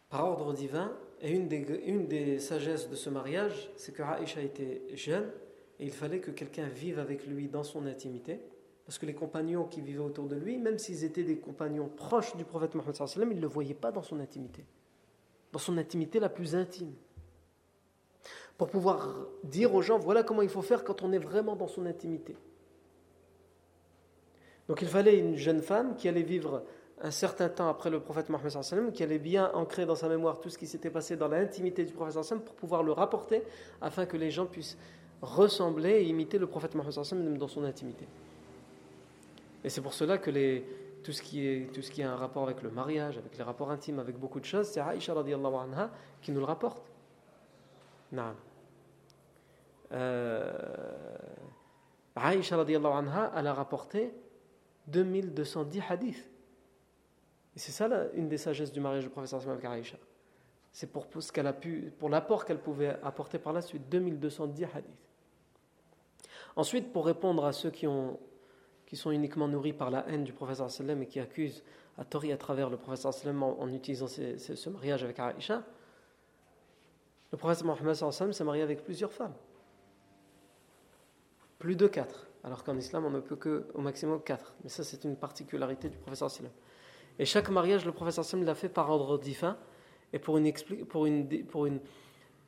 [0.09, 4.41] Par ordre divin, et une des, une des sagesses de ce mariage, c'est que Aïcha
[4.41, 5.29] était jeune
[5.77, 8.39] et il fallait que quelqu'un vive avec lui dans son intimité.
[8.85, 12.35] Parce que les compagnons qui vivaient autour de lui, même s'ils étaient des compagnons proches
[12.37, 14.63] du prophète Mohammed, ils ne le voyaient pas dans son intimité.
[15.51, 16.93] dans son intimité la plus intime.
[18.63, 19.09] Pour pouvoir
[19.43, 22.37] dire aux gens, voilà comment il faut faire quand on est vraiment dans son intimité.
[24.69, 26.63] Donc il fallait une jeune femme qui allait vivre
[27.01, 30.47] un certain temps après le prophète Mohammed qui allait bien ancrer dans sa mémoire tout
[30.49, 33.43] ce qui s'était passé dans l'intimité du prophète pour pouvoir le rapporter
[33.81, 34.77] afin que les gens puissent
[35.21, 38.07] ressembler et imiter le prophète Mohammed dans son intimité.
[39.65, 40.31] Et c'est pour cela que
[41.03, 43.43] tout, ce qui est, tout ce qui a un rapport avec le mariage, avec les
[43.43, 45.91] rapports intimes, avec beaucoup de choses, c'est Aïcha anha
[46.21, 46.81] qui nous le rapporte.
[48.13, 48.33] Non.
[49.93, 50.51] Euh,
[52.15, 54.13] Aïcha anha, elle a rapporté
[54.87, 56.29] 2210 hadiths.
[57.55, 59.97] Et c'est ça une des sagesses du mariage du professeur avec Aïcha.
[60.71, 64.63] C'est pour, ce qu'elle a pu, pour l'apport qu'elle pouvait apporter par la suite, 2210
[64.63, 64.85] hadiths.
[66.55, 68.19] Ensuite, pour répondre à ceux qui, ont,
[68.85, 71.63] qui sont uniquement nourris par la haine du professeur et qui accusent
[71.97, 75.63] à tort à travers le professeur sallam en, utilisant ce mariage avec Aïcha,
[77.31, 79.33] le professeur Mohammed s'est marié avec plusieurs femmes.
[81.63, 82.27] Plus de quatre.
[82.43, 84.53] Alors qu'en islam, on ne peut qu'au maximum quatre.
[84.63, 86.51] Mais ça, c'est une particularité du professeur sallam.
[87.19, 89.55] Et chaque mariage, le professeur Sam l'a fait par ordre divin
[90.11, 90.51] et pour une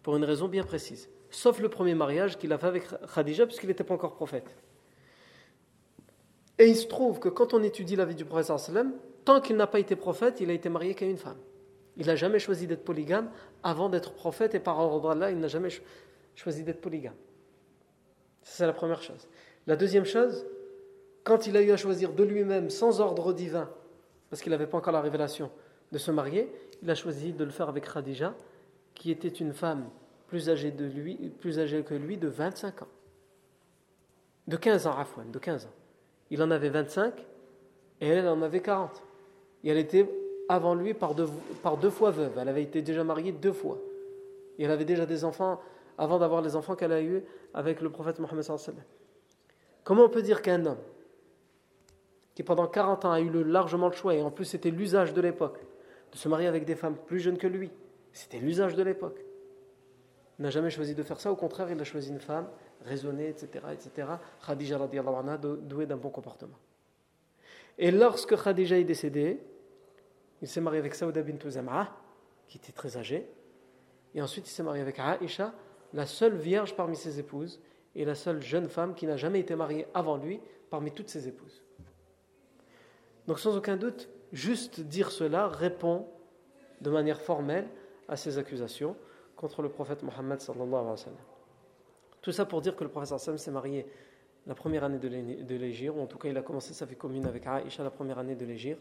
[0.06, 1.08] raison bien précise.
[1.30, 4.54] Sauf le premier mariage qu'il a fait avec Khadija, puisqu'il n'était pas encore prophète.
[6.60, 8.92] Et il se trouve que quand on étudie la vie du professeur Sallam,
[9.24, 11.40] tant qu'il n'a pas été prophète, il a été marié qu'à une femme.
[11.96, 13.32] Il n'a jamais choisi d'être polygame
[13.64, 15.70] avant d'être prophète et par ordre d'Allah, il n'a jamais
[16.36, 17.16] choisi d'être polygame.
[18.46, 19.28] C'est la première chose.
[19.68, 20.46] La deuxième chose,
[21.24, 23.70] quand il a eu à choisir de lui-même, sans ordre divin,
[24.30, 25.50] parce qu'il n'avait pas encore la révélation
[25.92, 26.50] de se marier,
[26.82, 28.36] il a choisi de le faire avec Khadija,
[28.94, 29.90] qui était une femme
[30.28, 32.88] plus âgée, de lui, plus âgée que lui de 25 ans.
[34.48, 35.74] De 15 ans, Afwan, de 15 ans.
[36.30, 37.14] Il en avait 25
[38.00, 39.02] et elle en avait 40.
[39.64, 40.08] Et elle était
[40.50, 41.28] avant lui par deux,
[41.64, 42.38] par deux fois veuve.
[42.38, 43.80] Elle avait été déjà mariée deux fois.
[44.60, 45.60] Et elle avait déjà des enfants
[45.98, 47.24] avant d'avoir les enfants qu'elle a eus
[47.54, 48.46] avec le prophète Mohammed.
[49.84, 50.82] Comment on peut dire qu'un homme
[52.36, 55.22] qui pendant 40 ans a eu largement le choix, et en plus c'était l'usage de
[55.22, 55.60] l'époque,
[56.12, 57.72] de se marier avec des femmes plus jeunes que lui.
[58.12, 59.26] C'était l'usage de l'époque.
[60.38, 62.50] N'a jamais choisi de faire ça, au contraire, il a choisi une femme
[62.84, 63.66] raisonnée, etc.
[63.72, 64.08] etc.
[64.46, 66.58] Khadija radiallahu anha, douée d'un bon comportement.
[67.78, 69.40] Et lorsque Khadija est décédée,
[70.42, 71.96] il s'est marié avec Saouda bint Zam'a,
[72.50, 73.30] qui était très âgée,
[74.14, 75.54] et ensuite il s'est marié avec Aïcha,
[75.96, 77.60] la seule vierge parmi ses épouses,
[77.96, 80.40] et la seule jeune femme qui n'a jamais été mariée avant lui
[80.70, 81.64] parmi toutes ses épouses.
[83.28, 86.06] Donc sans aucun doute, juste dire cela répond
[86.82, 87.68] de manière formelle
[88.08, 88.96] à ces accusations
[89.38, 90.40] contre le prophète Mohammed.
[92.22, 93.88] Tout ça pour dire que le prophète s'est marié
[94.46, 97.26] la première année de l'Égir, ou en tout cas il a commencé sa vie commune
[97.26, 98.78] avec Aïcha la première année de l'Égir,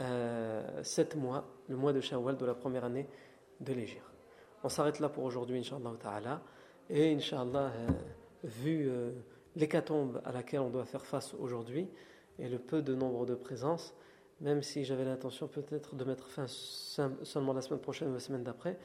[0.00, 3.06] euh, sept mois, le mois de Shawwal de la première année
[3.60, 4.07] de l'Égir.
[4.64, 6.42] On s'arrête là pour aujourd'hui, Inch'Allah ta'ala,
[6.90, 7.88] et Inch'Allah, euh,
[8.42, 9.12] vu euh,
[9.54, 11.88] l'hécatombe à laquelle on doit faire face aujourd'hui,
[12.40, 13.94] et le peu de nombre de présences,
[14.40, 18.42] même si j'avais l'intention peut-être de mettre fin seulement la semaine prochaine ou la semaine
[18.42, 18.78] d'après,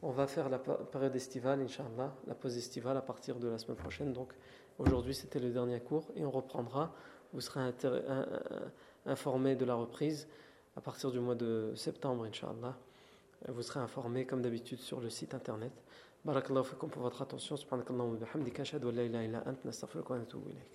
[0.00, 3.76] on va faire la période estivale, Inch'Allah, la pause estivale à partir de la semaine
[3.76, 4.12] prochaine.
[4.12, 4.32] Donc
[4.78, 6.94] aujourd'hui c'était le dernier cours et on reprendra.
[7.32, 7.72] Vous serez
[9.06, 10.28] informé de la reprise
[10.76, 12.76] à partir du mois de septembre, Inch'Allah.
[13.46, 15.72] Vous serez informé comme d'habitude sur le site internet.
[16.24, 17.56] Barakallahu fikum pour votre attention.
[17.56, 18.62] Subhanakallahu wa bihamdika.
[18.62, 19.64] Ashhadu an la ilaha illa ant.
[19.64, 20.70] Nastaghfiruka wa natubu ilayk.